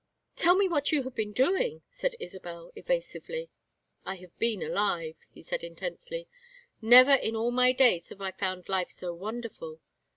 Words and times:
"Tell 0.35 0.55
me 0.55 0.67
what 0.67 0.91
you 0.91 1.03
have 1.03 1.13
been 1.13 1.31
doing," 1.31 1.83
said 1.87 2.15
Isabel 2.19 2.71
evasively. 2.75 3.51
"I 4.03 4.15
have 4.15 4.35
been 4.39 4.63
alive," 4.63 5.15
he 5.29 5.43
said, 5.43 5.63
intensely. 5.63 6.27
"Never 6.81 7.13
in 7.13 7.35
all 7.35 7.51
my 7.51 7.71
days 7.71 8.09
have 8.09 8.19
I 8.19 8.31
found 8.31 8.67
life 8.67 8.89
so 8.89 9.13
wonderful. 9.13 9.79